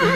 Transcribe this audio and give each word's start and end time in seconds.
Hur 0.00 0.08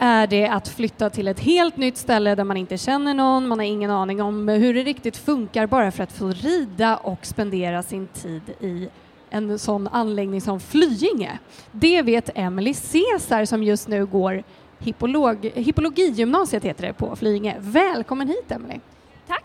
är 0.00 0.26
det 0.26 0.48
att 0.48 0.68
flytta 0.68 1.10
till 1.10 1.28
ett 1.28 1.40
helt 1.40 1.76
nytt 1.76 1.96
ställe 1.96 2.34
där 2.34 2.44
man 2.44 2.56
inte 2.56 2.78
känner 2.78 3.14
någon, 3.14 3.48
man 3.48 3.58
har 3.58 3.66
ingen 3.66 3.90
aning 3.90 4.22
om 4.22 4.48
hur 4.48 4.74
det 4.74 4.82
riktigt 4.82 5.16
funkar 5.16 5.66
bara 5.66 5.90
för 5.90 6.02
att 6.02 6.12
få 6.12 6.28
rida 6.28 6.96
och 6.96 7.26
spendera 7.26 7.82
sin 7.82 8.06
tid 8.06 8.42
i 8.60 8.88
en 9.30 9.58
sån 9.58 9.88
anläggning 9.88 10.40
som 10.40 10.60
Flyinge? 10.60 11.38
Det 11.72 12.02
vet 12.02 12.30
Emily 12.34 12.74
Cesar 12.74 13.44
som 13.44 13.62
just 13.62 13.88
nu 13.88 14.06
går 14.06 14.42
hippolog, 14.78 15.44
hippologigymnasiet 15.54 16.64
heter 16.64 16.86
det 16.86 16.92
på 16.92 17.16
Flyinge. 17.16 17.56
Välkommen 17.60 18.28
hit 18.28 18.50
Emily! 18.50 18.80
Tack! 19.28 19.44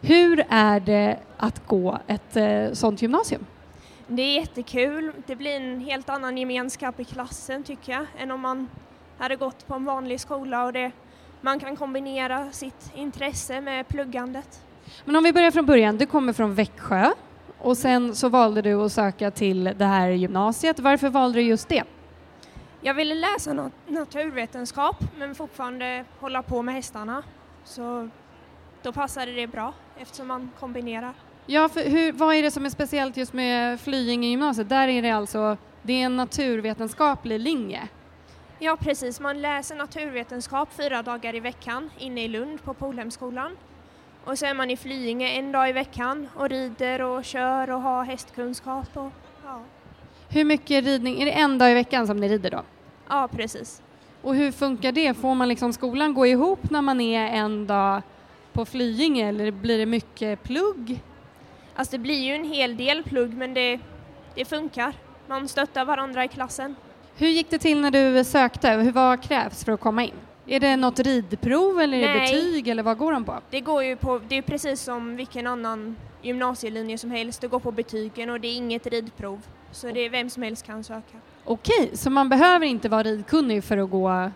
Hur 0.00 0.44
är 0.48 0.80
det 0.80 1.18
att 1.36 1.66
gå 1.66 1.98
ett 2.06 2.36
eh, 2.36 2.72
sånt 2.72 3.02
gymnasium? 3.02 3.46
Det 4.06 4.22
är 4.22 4.34
jättekul. 4.34 5.12
Det 5.26 5.36
blir 5.36 5.56
en 5.56 5.80
helt 5.80 6.08
annan 6.08 6.38
gemenskap 6.38 7.00
i 7.00 7.04
klassen 7.04 7.62
tycker 7.62 7.92
jag 7.92 8.06
än 8.18 8.30
om 8.30 8.40
man 8.40 8.68
hade 9.18 9.36
gått 9.36 9.66
på 9.66 9.74
en 9.74 9.84
vanlig 9.84 10.20
skola 10.20 10.64
och 10.64 10.72
det, 10.72 10.92
man 11.40 11.60
kan 11.60 11.76
kombinera 11.76 12.52
sitt 12.52 12.92
intresse 12.94 13.60
med 13.60 13.88
pluggandet. 13.88 14.60
Men 15.04 15.16
om 15.16 15.24
vi 15.24 15.32
börjar 15.32 15.50
från 15.50 15.66
början, 15.66 15.98
du 15.98 16.06
kommer 16.06 16.32
från 16.32 16.54
Växjö 16.54 17.10
och 17.58 17.76
sen 17.76 18.14
så 18.14 18.28
valde 18.28 18.62
du 18.62 18.74
att 18.74 18.92
söka 18.92 19.30
till 19.30 19.64
det 19.64 19.84
här 19.84 20.08
gymnasiet. 20.08 20.78
Varför 20.78 21.08
valde 21.08 21.38
du 21.38 21.42
just 21.42 21.68
det? 21.68 21.84
Jag 22.80 22.94
ville 22.94 23.14
läsa 23.14 23.52
nat 23.52 23.72
naturvetenskap 23.86 24.96
men 25.18 25.34
fortfarande 25.34 26.04
hålla 26.20 26.42
på 26.42 26.62
med 26.62 26.74
hästarna. 26.74 27.22
Så 27.64 28.08
då 28.82 28.92
passade 28.92 29.32
det 29.32 29.46
bra 29.46 29.74
eftersom 29.98 30.28
man 30.28 30.50
kombinerar. 30.60 31.14
Ja, 31.46 31.68
för 31.68 31.80
hur, 31.80 32.12
vad 32.12 32.34
är 32.34 32.42
det 32.42 32.50
som 32.50 32.64
är 32.64 32.70
speciellt 32.70 33.16
just 33.16 33.32
med 33.32 33.80
Flyinge 33.80 34.28
gymnasiet? 34.28 34.68
Där 34.68 34.88
är 34.88 35.02
det 35.02 35.10
alltså, 35.10 35.56
det 35.82 35.92
är 35.92 36.06
en 36.06 36.16
naturvetenskaplig 36.16 37.40
linje. 37.40 37.88
Ja 38.58 38.76
precis, 38.76 39.20
man 39.20 39.42
läser 39.42 39.76
naturvetenskap 39.76 40.72
fyra 40.72 41.02
dagar 41.02 41.34
i 41.34 41.40
veckan 41.40 41.90
inne 41.98 42.24
i 42.24 42.28
Lund 42.28 42.64
på 42.64 42.74
Polhemskolan. 42.74 43.56
Och 44.24 44.38
så 44.38 44.46
är 44.46 44.54
man 44.54 44.70
i 44.70 44.76
Flyinge 44.76 45.28
en 45.28 45.52
dag 45.52 45.68
i 45.68 45.72
veckan 45.72 46.28
och 46.34 46.48
rider 46.48 47.02
och 47.02 47.24
kör 47.24 47.70
och 47.70 47.80
har 47.80 48.04
hästkunskap. 48.04 48.96
Och, 48.96 49.12
ja. 49.44 49.60
Hur 50.28 50.44
mycket 50.44 50.84
ridning, 50.84 51.20
är 51.22 51.26
det 51.26 51.32
en 51.32 51.58
dag 51.58 51.70
i 51.70 51.74
veckan 51.74 52.06
som 52.06 52.16
ni 52.16 52.28
rider 52.28 52.50
då? 52.50 52.62
ja, 53.08 53.28
precis. 53.32 53.82
Och 54.22 54.34
hur 54.34 54.52
funkar 54.52 54.92
det? 54.92 55.14
Får 55.14 55.34
man 55.34 55.48
liksom 55.48 55.72
skolan 55.72 56.14
gå 56.14 56.26
ihop 56.26 56.70
när 56.70 56.82
man 56.82 57.00
är 57.00 57.26
en 57.26 57.66
dag 57.66 58.02
på 58.52 58.64
Flyinge 58.64 59.28
eller 59.28 59.50
blir 59.50 59.78
det 59.78 59.86
mycket 59.86 60.42
plugg? 60.42 61.00
Alltså 61.74 61.92
det 61.92 61.98
blir 61.98 62.22
ju 62.22 62.34
en 62.34 62.44
hel 62.44 62.76
del 62.76 63.02
plugg 63.02 63.34
men 63.34 63.54
det, 63.54 63.80
det 64.34 64.44
funkar. 64.44 64.92
Man 65.26 65.48
stöttar 65.48 65.84
varandra 65.84 66.24
i 66.24 66.28
klassen. 66.28 66.74
Hur 67.16 67.28
gick 67.28 67.50
det 67.50 67.58
till 67.58 67.80
när 67.80 67.90
du 67.90 68.24
sökte? 68.24 68.70
Hur, 68.70 68.92
vad 68.92 69.22
krävs 69.22 69.64
för 69.64 69.72
att 69.72 69.80
komma 69.80 70.04
in? 70.04 70.14
Är 70.46 70.60
det 70.60 70.76
något 70.76 70.98
ridprov 70.98 71.80
eller 71.80 71.98
är 71.98 72.08
det 72.08 72.14
Nej. 72.14 72.34
betyg 72.34 72.68
eller 72.68 72.82
vad 72.82 72.98
går 72.98 73.12
de 73.12 73.24
på? 73.24 73.34
Det 73.50 73.60
går 73.60 73.84
ju 73.84 73.96
på, 73.96 74.20
det 74.28 74.36
är 74.36 74.42
precis 74.42 74.80
som 74.80 75.16
vilken 75.16 75.46
annan 75.46 75.96
gymnasielinje 76.22 76.98
som 76.98 77.10
helst. 77.10 77.40
Det 77.40 77.48
går 77.48 77.60
på 77.60 77.72
betygen 77.72 78.30
och 78.30 78.40
det 78.40 78.48
är 78.48 78.56
inget 78.56 78.86
ridprov. 78.86 79.40
Så 79.72 79.86
det 79.86 80.00
är 80.00 80.10
vem 80.10 80.30
som 80.30 80.42
helst 80.42 80.66
kan 80.66 80.84
söka. 80.84 81.16
Okej, 81.44 81.90
så 81.96 82.10
man 82.10 82.28
behöver 82.28 82.66
inte 82.66 82.88
vara 82.88 83.02
ridkunnig 83.02 83.64
för 83.64 83.78
att 83.78 83.90
gå 83.90 84.30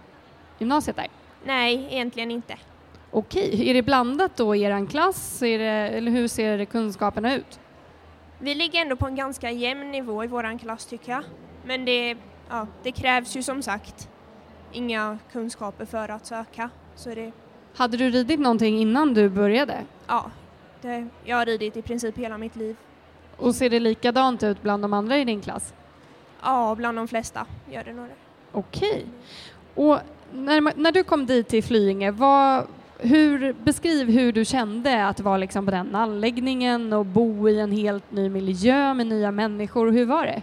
gymnasiet 0.59 0.97
där? 0.97 1.07
Nej, 1.45 1.89
egentligen 1.91 2.31
inte. 2.31 2.59
Okej, 3.11 3.71
är 3.71 3.75
det 3.75 3.83
blandat 3.83 4.37
då 4.37 4.55
i 4.55 4.63
er 4.63 4.87
klass? 4.87 5.43
Är 5.43 5.59
det, 5.59 5.65
eller 5.65 6.11
hur 6.11 6.29
ser 6.29 6.65
kunskaperna 6.65 7.35
ut? 7.35 7.61
Vi 8.39 8.55
ligger 8.55 8.81
ändå 8.83 8.97
på 8.97 9.07
en 9.07 9.15
ganska 9.15 9.51
jämn 9.51 9.91
nivå 9.91 10.25
i 10.25 10.27
våran 10.27 10.59
klass 10.59 10.87
tycker 10.87 11.13
jag. 11.13 11.25
Men 11.65 11.85
det, 11.85 12.17
ja, 12.51 12.67
det 12.83 12.93
krävs 12.93 13.37
ju 13.37 13.43
som 13.43 13.63
sagt 13.63 14.09
inga 14.73 15.19
kunskaper 15.33 15.85
för 15.85 16.09
att 16.09 16.27
söka. 16.27 16.71
Så 16.95 17.15
det, 17.15 17.33
Hade 17.75 17.97
du 17.97 18.11
ridit 18.11 18.41
någonting 18.41 18.79
innan 18.79 19.15
du 19.15 19.29
började? 19.29 19.85
ja, 20.07 20.31
det, 20.81 21.09
jag 21.25 21.37
har 21.37 21.47
ridit 21.47 21.77
i 21.77 21.83
princip 21.83 22.19
hela 22.19 22.39
mitt 22.39 22.57
liv. 22.57 22.77
Och 23.43 23.55
ser 23.55 23.71
det 23.71 23.81
likadant 23.81 24.43
ut 24.43 24.63
bland 24.63 24.85
de 24.85 24.93
andra 24.93 25.19
i 25.19 25.25
din 25.25 25.41
klass? 25.41 25.75
Ja, 26.43 26.75
bland 26.75 26.99
de 26.99 27.09
flesta 27.09 27.47
gör 27.71 27.85
det 27.85 27.93
nog 27.93 28.07
det. 28.07 28.15
Okej. 28.53 29.07
Och 29.75 29.99
när, 30.33 30.79
när 30.79 30.93
du 30.93 31.05
kom 31.05 31.27
dit 31.27 31.49
till 31.49 31.65
Flyinge, 31.65 32.11
vad, 32.11 32.67
hur, 32.99 33.53
beskriv 33.53 34.09
hur 34.09 34.33
du 34.33 34.45
kände 34.45 35.07
att 35.07 35.21
vara 35.21 35.37
liksom 35.37 35.65
på 35.65 35.71
den 35.71 35.95
anläggningen 35.95 36.93
och 36.93 37.07
bo 37.07 37.49
i 37.49 37.61
en 37.61 37.73
helt 37.73 38.11
ny 38.11 38.29
miljö 38.29 38.95
med 38.95 39.07
nya 39.07 39.31
människor. 39.31 39.91
Hur 39.91 40.07
var 40.07 40.27
det? 40.27 40.43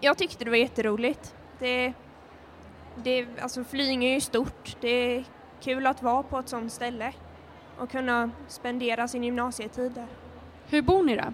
Jag 0.00 0.18
tyckte 0.18 0.44
det 0.44 0.50
var 0.50 0.56
jätteroligt. 0.56 1.34
Det, 1.58 1.92
det, 2.96 3.26
alltså 3.40 3.64
Flyinge 3.64 4.08
är 4.08 4.14
ju 4.14 4.20
stort. 4.20 4.76
Det 4.80 5.16
är 5.16 5.24
kul 5.60 5.86
att 5.86 6.02
vara 6.02 6.22
på 6.22 6.38
ett 6.38 6.48
sånt 6.48 6.72
ställe 6.72 7.12
och 7.78 7.90
kunna 7.90 8.30
spendera 8.48 9.08
sin 9.08 9.24
gymnasietid 9.24 9.92
där. 9.92 10.06
Hur 10.66 10.82
bor 10.82 11.02
ni 11.02 11.16
då? 11.16 11.24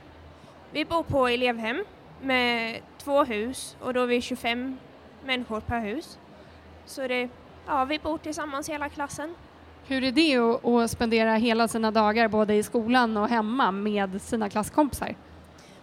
Vi 0.75 0.85
bor 0.85 1.03
på 1.03 1.29
elevhem 1.29 1.85
med 2.23 2.81
två 2.99 3.25
hus 3.25 3.77
och 3.81 3.95
då 3.95 4.01
är 4.01 4.07
vi 4.07 4.21
25 4.21 4.79
människor 5.25 5.61
per 5.61 5.81
hus. 5.81 6.19
Så 6.85 7.09
det, 7.09 7.29
ja, 7.67 7.85
vi 7.85 7.99
bor 7.99 8.19
tillsammans 8.19 8.69
hela 8.69 8.89
klassen. 8.89 9.35
Hur 9.87 10.05
är 10.05 10.13
det 10.13 10.37
att, 10.37 10.65
att 10.65 10.91
spendera 10.91 11.35
hela 11.35 11.69
sina 11.69 11.91
dagar 11.91 12.29
både 12.29 12.55
i 12.55 12.63
skolan 12.63 13.17
och 13.17 13.29
hemma 13.29 13.71
med 13.73 14.23
sina 14.23 14.49
klasskompisar? 14.49 15.15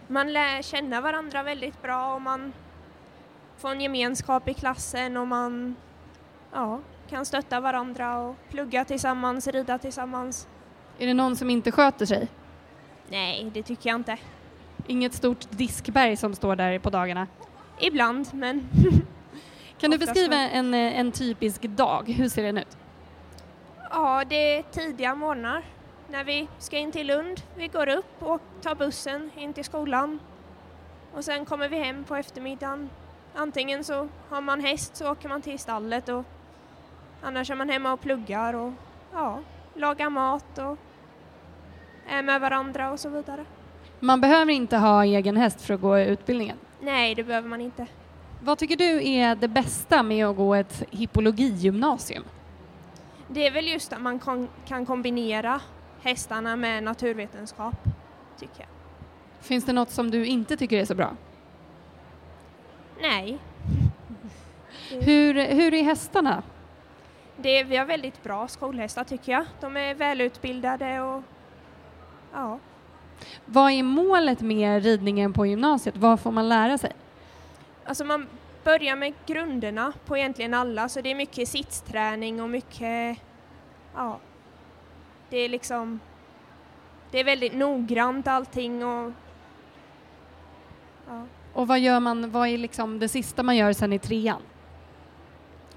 Man 0.08 0.32
lär 0.32 0.62
känna 0.62 1.00
varandra 1.00 1.42
väldigt 1.42 1.82
bra 1.82 2.14
och 2.14 2.22
man 2.22 2.52
får 3.56 3.70
en 3.70 3.80
gemenskap 3.80 4.48
i 4.48 4.54
klassen 4.54 5.16
och 5.16 5.26
man 5.26 5.76
ja, 6.52 6.80
kan 7.08 7.26
stötta 7.26 7.60
varandra 7.60 8.18
och 8.18 8.36
plugga 8.50 8.84
tillsammans, 8.84 9.46
rida 9.46 9.78
tillsammans. 9.78 10.48
Är 10.98 11.06
det 11.06 11.14
någon 11.14 11.36
som 11.36 11.50
inte 11.50 11.72
sköter 11.72 12.06
sig? 12.06 12.28
Nej, 13.08 13.50
det 13.54 13.62
tycker 13.62 13.90
jag 13.90 13.96
inte. 13.96 14.18
Inget 14.86 15.14
stort 15.14 15.50
diskberg 15.50 16.16
som 16.16 16.34
står 16.34 16.56
där 16.56 16.78
på 16.78 16.90
dagarna? 16.90 17.26
Ibland, 17.80 18.28
men 18.32 18.68
Kan 19.78 19.90
du 19.90 19.98
beskriva 19.98 20.36
en, 20.36 20.74
eh, 20.74 20.98
en 20.98 21.12
typisk 21.12 21.62
dag? 21.62 22.08
Hur 22.08 22.28
ser 22.28 22.42
den 22.42 22.58
ut? 22.58 22.76
ja, 23.92 24.24
det 24.28 24.58
är 24.58 24.62
tidiga 24.62 25.14
morgnar 25.14 25.64
när 26.08 26.24
vi 26.24 26.48
ska 26.58 26.78
in 26.78 26.92
till 26.92 27.06
Lund. 27.06 27.40
Vi 27.56 27.68
går 27.68 27.88
upp 27.88 28.22
och 28.22 28.40
tar 28.62 28.74
bussen 28.74 29.30
in 29.36 29.52
till 29.52 29.64
skolan 29.64 30.18
och 31.14 31.24
sen 31.24 31.44
kommer 31.44 31.68
vi 31.68 31.78
hem 31.78 32.04
på 32.04 32.16
eftermiddagen. 32.16 32.90
Antingen 33.34 33.84
så 33.84 34.08
har 34.28 34.40
man 34.40 34.60
häst 34.60 34.96
så 34.96 35.12
åker 35.12 35.28
man 35.28 35.42
till 35.42 35.58
stallet 35.58 36.08
och 36.08 36.24
annars 37.22 37.50
är 37.50 37.54
man 37.54 37.68
hemma 37.68 37.92
och 37.92 38.00
pluggar 38.00 38.54
och 38.54 38.72
ja, 39.12 39.40
lagar 39.74 40.10
mat 40.10 40.58
och 40.58 40.78
är 42.08 42.22
med 42.22 42.40
varandra 42.40 42.90
och 42.90 43.00
så 43.00 43.08
vidare. 43.08 43.44
Man 44.04 44.20
behöver 44.20 44.52
inte 44.52 44.76
ha 44.76 45.04
egen 45.04 45.36
häst 45.36 45.60
för 45.60 45.74
att 45.74 45.80
gå 45.80 45.98
utbildningen. 45.98 46.56
Nej, 46.80 47.14
det 47.14 47.24
behöver 47.24 47.48
man 47.48 47.60
inte. 47.60 47.86
Vad 48.42 48.58
tycker 48.58 48.76
du 48.76 49.08
är 49.08 49.34
det 49.34 49.48
bästa 49.48 50.02
med 50.02 50.26
att 50.26 50.36
gå 50.36 50.54
ett 50.54 50.82
hippologigymnasium? 50.90 52.24
Det 53.28 53.46
är 53.46 53.50
väl 53.50 53.68
just 53.68 53.92
att 53.92 54.00
man 54.00 54.48
kan 54.68 54.86
kombinera 54.86 55.60
hästarna 56.02 56.56
med 56.56 56.82
naturvetenskap, 56.82 57.74
tycker 58.38 58.58
jag. 58.60 58.68
Finns 59.40 59.64
det 59.64 59.72
något 59.72 59.90
som 59.90 60.10
du 60.10 60.26
inte 60.26 60.56
tycker 60.56 60.76
är 60.76 60.84
så 60.84 60.94
bra? 60.94 61.10
Nej, 63.00 63.38
Hur, 64.90 65.34
hur 65.54 65.74
är 65.74 65.82
hästarna? 65.82 66.42
det, 67.36 67.64
vi 67.64 67.76
har 67.76 67.86
väldigt 67.86 68.22
bra 68.22 68.48
skolhästar 68.48 69.04
tycker 69.04 69.32
jag. 69.32 69.44
De 69.60 69.76
är 69.76 69.94
välutbildade 69.94 71.00
och 71.00 71.22
ja, 72.32 72.58
Vad 73.46 73.72
är 73.72 73.82
målet 73.82 74.40
med 74.40 74.84
ridningen 74.84 75.32
på 75.32 75.46
gymnasiet? 75.46 75.96
Vad 75.96 76.20
får 76.20 76.30
man 76.30 76.48
lära 76.48 76.78
sig? 76.78 76.92
alltså 77.84 78.04
man 78.04 78.26
börjar 78.64 78.96
med 78.96 79.14
grunderna 79.26 79.92
på 80.06 80.16
egentligen 80.16 80.54
alla 80.54 80.88
så 80.88 81.00
det 81.00 81.10
är 81.10 81.14
mycket 81.14 81.48
sittsträning 81.48 82.42
och 82.42 82.50
mycket, 82.50 83.18
ja, 83.94 84.20
det 85.30 85.36
är 85.38 85.48
liksom, 85.48 86.00
det 87.10 87.20
är 87.20 87.24
väldigt 87.24 87.54
noggrant 87.54 88.26
allting 88.26 88.84
och 88.84 89.12
ja. 91.08 91.26
Och 91.52 91.68
vad 91.68 91.80
gör 91.80 92.00
man, 92.00 92.30
vad 92.30 92.48
är 92.48 92.58
liksom 92.58 92.98
det 92.98 93.08
sista 93.08 93.42
man 93.42 93.56
gör 93.56 93.72
sen 93.72 93.92
i 93.92 93.98
trean? 93.98 94.42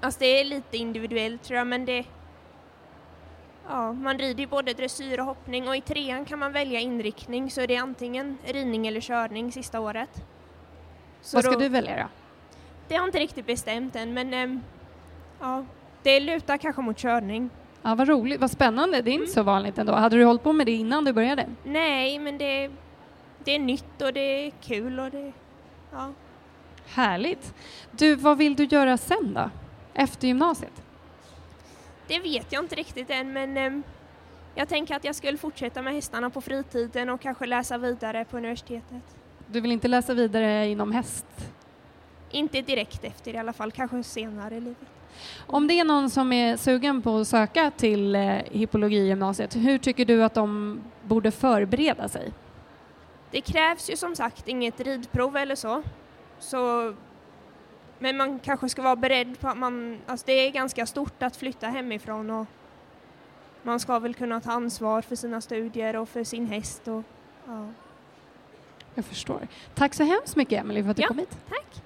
Alltså 0.00 0.20
det 0.20 0.40
är 0.40 0.44
lite 0.44 0.76
individuellt 0.76 1.42
tror 1.42 1.58
jag 1.58 1.66
men 1.66 1.84
det 1.84 2.04
Ja, 3.68 3.92
man 3.92 4.18
rider 4.18 4.40
ju 4.40 4.46
både 4.46 4.72
dressyr 4.72 5.20
och 5.20 5.26
hoppning 5.26 5.68
och 5.68 5.76
i 5.76 5.80
trean 5.80 6.24
kan 6.24 6.38
man 6.38 6.52
välja 6.52 6.80
inriktning 6.80 7.50
så 7.50 7.60
är 7.60 7.66
det 7.66 7.76
antingen 7.76 8.38
ridning 8.44 8.86
eller 8.86 9.00
körning 9.00 9.52
sista 9.52 9.80
året. 9.80 10.10
Så 11.20 11.36
vad 11.36 11.44
ska 11.44 11.52
då- 11.54 11.60
du 11.60 11.68
välja 11.68 11.96
då? 11.96 12.08
Det 12.88 12.94
har 12.94 13.02
jag 13.02 13.08
inte 13.08 13.18
riktigt 13.18 13.46
bestämt 13.46 13.96
än 13.96 14.14
men 14.14 14.34
ehm, 14.34 14.60
ja, 15.40 15.64
det 16.02 16.20
lutar 16.20 16.56
kanske 16.56 16.82
mot 16.82 16.96
körning. 16.98 17.50
Ja, 17.82 17.94
vad 17.94 18.08
roligt, 18.08 18.40
vad 18.40 18.50
spännande. 18.50 19.02
Det 19.02 19.10
är 19.10 19.12
inte 19.12 19.32
så 19.32 19.42
vanligt 19.42 19.78
ändå. 19.78 19.92
Hade 19.92 20.16
du 20.16 20.24
hållit 20.24 20.42
på 20.42 20.52
med 20.52 20.66
det 20.66 20.72
innan 20.72 21.04
du 21.04 21.12
började? 21.12 21.46
Nej, 21.64 22.18
men 22.18 22.38
det, 22.38 22.70
det 23.44 23.52
är 23.54 23.58
nytt 23.58 24.02
och 24.02 24.12
det 24.12 24.20
är 24.46 24.50
kul 24.50 25.00
och 25.00 25.10
det... 25.10 25.32
Ja. 25.92 26.12
Härligt. 26.86 27.54
Du, 27.90 28.14
vad 28.14 28.38
vill 28.38 28.54
du 28.56 28.64
göra 28.64 28.96
sen 28.96 29.34
då? 29.34 29.50
Efter 29.94 30.28
gymnasiet? 30.28 30.82
Det 32.08 32.18
vet 32.18 32.52
jag 32.52 32.64
inte 32.64 32.74
riktigt 32.74 33.10
än, 33.10 33.32
men 33.32 33.56
eh, 33.56 33.72
jag 34.54 34.68
tänker 34.68 34.96
att 34.96 35.04
jag 35.04 35.14
skulle 35.14 35.38
fortsätta 35.38 35.82
med 35.82 35.94
hästarna 35.94 36.30
på 36.30 36.40
fritiden 36.40 37.10
och 37.10 37.20
kanske 37.20 37.46
läsa 37.46 37.78
vidare 37.78 38.24
på 38.24 38.36
universitetet. 38.36 39.02
Du 39.46 39.60
vill 39.60 39.72
inte 39.72 39.88
läsa 39.88 40.14
vidare 40.14 40.68
inom 40.68 40.92
häst? 40.92 41.26
Inte 42.30 42.62
direkt 42.62 43.04
efter 43.04 43.34
i 43.34 43.38
alla 43.38 43.52
fall, 43.52 43.72
kanske 43.72 44.02
senare 44.02 44.56
i 44.56 44.60
livet. 44.60 44.88
Om 45.46 45.66
det 45.66 45.80
är 45.80 45.84
någon 45.84 46.10
som 46.10 46.32
är 46.32 46.56
sugen 46.56 47.02
på 47.02 47.16
att 47.16 47.28
söka 47.28 47.70
till 47.70 48.14
eh, 48.14 48.22
hippologigymnasiet, 48.50 49.56
hur 49.56 49.78
tycker 49.78 50.04
du 50.04 50.24
att 50.24 50.34
de 50.34 50.80
borde 51.02 51.30
förbereda 51.30 52.08
sig? 52.08 52.32
Det 53.30 53.40
krävs 53.40 53.90
ju 53.90 53.96
som 53.96 54.16
sagt 54.16 54.48
inget 54.48 54.80
ridprov 54.80 55.36
eller 55.36 55.54
så. 55.54 55.82
så 56.38 56.94
men 57.98 58.16
man 58.16 58.38
kanske 58.38 58.68
ska 58.68 58.82
vara 58.82 58.96
beredd 58.96 59.40
på 59.40 59.48
att 59.48 59.56
man, 59.58 59.98
alltså 60.06 60.26
det 60.26 60.32
är 60.32 60.50
ganska 60.50 60.86
stort 60.86 61.22
att 61.22 61.36
flytta 61.36 61.66
hemifrån 61.68 62.30
och 62.30 62.46
man 63.62 63.80
ska 63.80 63.98
väl 63.98 64.14
kunna 64.14 64.40
ta 64.40 64.52
ansvar 64.52 65.02
för 65.02 65.16
sina 65.16 65.40
studier 65.40 65.96
och 65.96 66.08
för 66.08 66.24
sin 66.24 66.46
häst. 66.46 66.88
Och, 66.88 67.02
ja. 67.46 67.68
Jag 68.94 69.04
förstår. 69.04 69.48
Tack 69.74 69.94
så 69.94 70.04
hemskt 70.04 70.36
mycket 70.36 70.60
Emelie 70.60 70.82
för 70.84 70.90
att 70.90 70.96
du 70.96 71.02
Ja. 71.02 71.08
kom 71.08 71.18
hit. 71.18 71.38
Tack! 71.48 71.82